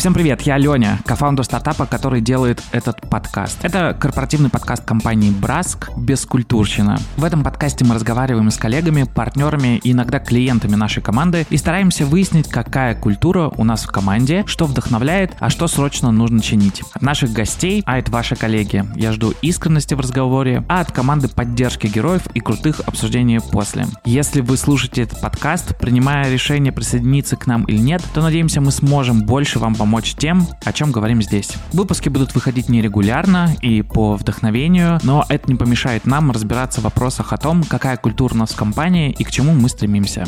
Всем 0.00 0.14
привет, 0.14 0.40
я 0.40 0.56
Леня, 0.56 0.98
кофаундер 1.04 1.44
стартапа, 1.44 1.84
который 1.84 2.22
делает 2.22 2.62
этот 2.72 3.02
подкаст. 3.10 3.62
Это 3.62 3.94
корпоративный 4.00 4.48
подкаст 4.48 4.82
компании 4.82 5.30
Браск 5.30 5.90
без 5.94 6.24
культурщина. 6.24 6.98
В 7.18 7.24
этом 7.24 7.44
подкасте 7.44 7.84
мы 7.84 7.96
разговариваем 7.96 8.50
с 8.50 8.56
коллегами, 8.56 9.02
партнерами 9.02 9.78
иногда 9.84 10.18
клиентами 10.18 10.74
нашей 10.74 11.02
команды 11.02 11.46
и 11.50 11.58
стараемся 11.58 12.06
выяснить, 12.06 12.48
какая 12.48 12.94
культура 12.94 13.52
у 13.54 13.62
нас 13.62 13.84
в 13.84 13.88
команде, 13.88 14.42
что 14.46 14.64
вдохновляет, 14.64 15.34
а 15.38 15.50
что 15.50 15.68
срочно 15.68 16.10
нужно 16.10 16.40
чинить. 16.40 16.82
От 16.94 17.02
наших 17.02 17.34
гостей, 17.34 17.82
а 17.84 17.98
это 17.98 18.10
ваши 18.10 18.36
коллеги, 18.36 18.86
я 18.96 19.12
жду 19.12 19.34
искренности 19.42 19.92
в 19.92 20.00
разговоре, 20.00 20.64
а 20.66 20.80
от 20.80 20.92
команды 20.92 21.28
поддержки 21.28 21.88
героев 21.88 22.22
и 22.32 22.40
крутых 22.40 22.80
обсуждений 22.86 23.38
после. 23.38 23.84
Если 24.06 24.40
вы 24.40 24.56
слушаете 24.56 25.02
этот 25.02 25.20
подкаст, 25.20 25.76
принимая 25.76 26.32
решение 26.32 26.72
присоединиться 26.72 27.36
к 27.36 27.46
нам 27.46 27.64
или 27.64 27.76
нет, 27.76 28.02
то 28.14 28.22
надеемся 28.22 28.62
мы 28.62 28.70
сможем 28.70 29.26
больше 29.26 29.58
вам 29.58 29.74
помочь 29.74 29.89
помочь 29.90 30.14
тем, 30.14 30.46
о 30.64 30.72
чем 30.72 30.92
говорим 30.92 31.20
здесь. 31.20 31.50
Выпуски 31.72 32.08
будут 32.08 32.32
выходить 32.36 32.68
нерегулярно 32.68 33.56
и 33.60 33.82
по 33.82 34.14
вдохновению, 34.14 35.00
но 35.02 35.24
это 35.28 35.48
не 35.48 35.56
помешает 35.56 36.06
нам 36.06 36.30
разбираться 36.30 36.80
в 36.80 36.84
вопросах 36.84 37.32
о 37.32 37.36
том, 37.38 37.64
какая 37.64 37.96
культура 37.96 38.34
у 38.34 38.36
нас 38.36 38.52
в 38.52 38.56
компании 38.56 39.10
и 39.10 39.24
к 39.24 39.32
чему 39.32 39.52
мы 39.52 39.68
стремимся. 39.68 40.26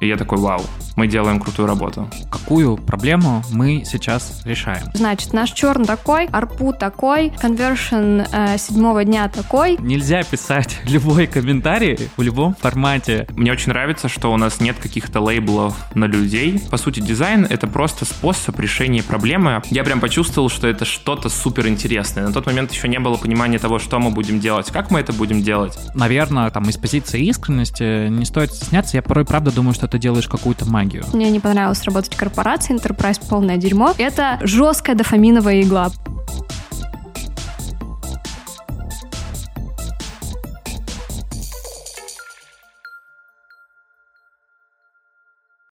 И 0.00 0.08
я 0.08 0.16
такой, 0.16 0.38
вау, 0.38 0.62
мы 0.98 1.06
делаем 1.06 1.38
крутую 1.38 1.68
работу. 1.68 2.10
Какую 2.28 2.76
проблему 2.76 3.44
мы 3.52 3.84
сейчас 3.86 4.42
решаем? 4.44 4.82
Значит, 4.94 5.32
наш 5.32 5.52
черн 5.52 5.84
такой, 5.84 6.26
арпу 6.26 6.72
такой, 6.72 7.30
конвершн 7.30 8.22
э, 8.32 8.58
седьмого 8.58 9.04
дня 9.04 9.28
такой. 9.28 9.76
Нельзя 9.78 10.24
писать 10.24 10.80
любой 10.84 11.28
комментарий 11.28 12.10
в 12.16 12.22
любом 12.22 12.56
формате. 12.56 13.28
Мне 13.36 13.52
очень 13.52 13.68
нравится, 13.68 14.08
что 14.08 14.32
у 14.32 14.36
нас 14.36 14.60
нет 14.60 14.76
каких-то 14.80 15.20
лейблов 15.20 15.76
на 15.94 16.06
людей. 16.06 16.60
По 16.68 16.76
сути, 16.76 16.98
дизайн— 16.98 17.46
это 17.50 17.68
просто 17.68 18.04
способ 18.04 18.58
решения 18.58 19.04
проблемы. 19.04 19.62
Я 19.70 19.84
прям 19.84 20.00
почувствовал, 20.00 20.48
что 20.48 20.66
это 20.66 20.84
что-то 20.84 21.28
супер 21.28 21.68
интересное. 21.68 22.26
На 22.26 22.32
тот 22.32 22.46
момент 22.46 22.72
еще 22.72 22.88
не 22.88 22.98
было 22.98 23.16
понимания 23.16 23.60
того, 23.60 23.78
что 23.78 24.00
мы 24.00 24.10
будем 24.10 24.40
делать, 24.40 24.72
как 24.72 24.90
мы 24.90 24.98
это 24.98 25.12
будем 25.12 25.44
делать. 25.44 25.78
Наверное, 25.94 26.50
там 26.50 26.68
из 26.68 26.76
позиции 26.76 27.24
искренности 27.24 28.08
не 28.08 28.24
стоит 28.24 28.52
стесняться. 28.52 28.96
Я 28.96 29.02
порой 29.02 29.24
правда 29.24 29.52
думаю, 29.52 29.74
что 29.74 29.86
ты 29.86 30.00
делаешь 30.00 30.26
какую-то 30.26 30.64
магию. 30.88 31.04
Мне 31.12 31.30
не 31.30 31.40
понравилось 31.40 31.82
работать 31.84 32.14
в 32.14 32.16
корпорации, 32.16 32.74
Enterprise 32.74 33.20
полное 33.28 33.56
дерьмо. 33.56 33.94
Это 33.98 34.38
жесткая 34.42 34.96
дофаминовая 34.96 35.62
игла. 35.62 35.90